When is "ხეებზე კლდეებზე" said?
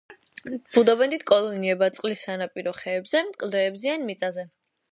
2.81-3.93